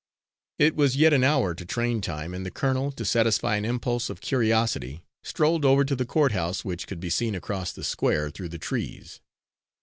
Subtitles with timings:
[0.57, 4.09] It was yet an hour to train time, and the colonel, to satisfy an impulse
[4.09, 8.31] of curiosity, strolled over to the court house, which could be seen across the square,
[8.31, 9.21] through the trees.